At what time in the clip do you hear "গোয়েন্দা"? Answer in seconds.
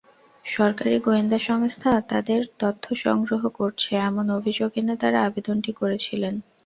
0.99-1.39